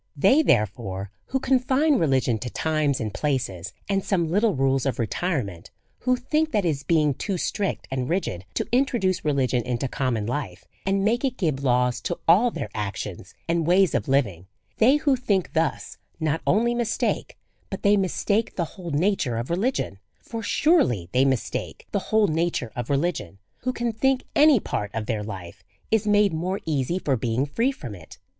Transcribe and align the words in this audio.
They, 0.17 0.41
therefore, 0.41 1.11
who 1.25 1.39
confine 1.39 1.99
religion 1.99 2.39
to 2.39 2.49
times 2.49 2.99
and 2.99 3.13
places, 3.13 3.71
and 3.87 4.03
some 4.03 4.31
little 4.31 4.55
rules 4.55 4.87
of 4.87 4.97
re 4.97 5.05
tirement, 5.05 5.69
who 5.99 6.15
think 6.15 6.51
that 6.53 6.65
it 6.65 6.69
is 6.69 6.81
being 6.81 7.13
too 7.13 7.37
strict 7.37 7.87
and 7.91 8.09
rigid 8.09 8.45
to 8.55 8.65
introduce 8.71 9.23
religion 9.23 9.61
into 9.61 9.87
common 9.87 10.25
life, 10.25 10.65
and 10.87 11.05
make 11.05 11.23
it 11.23 11.37
give 11.37 11.63
laws 11.63 12.01
to 12.01 12.17
all 12.27 12.49
their 12.49 12.71
actions 12.73 13.35
and 13.47 13.67
ways 13.67 13.93
of 13.93 14.07
living, 14.07 14.47
they 14.79 14.95
who 14.95 15.15
think 15.15 15.53
thus 15.53 15.99
not 16.19 16.41
only 16.47 16.73
mistake, 16.73 17.37
but 17.69 17.83
they 17.83 17.95
mistake 17.95 18.55
the 18.55 18.65
whole 18.73 18.89
nature 18.89 19.37
of 19.37 19.51
religion; 19.51 19.99
for 20.19 20.41
surely 20.41 21.09
they 21.11 21.25
mistake 21.25 21.85
the 21.91 21.99
whole 22.09 22.25
nature 22.25 22.71
of 22.75 22.89
religion 22.89 23.37
who 23.59 23.71
can 23.71 23.91
think 23.93 24.23
any 24.35 24.59
part 24.59 24.89
of 24.95 25.05
their 25.05 25.21
life 25.21 25.63
is 25.91 26.07
made 26.07 26.33
more 26.33 26.59
easy 26.65 26.97
for 26.97 27.15
being 27.15 27.45
free 27.45 27.71
from 27.71 27.93
it. 27.93 28.17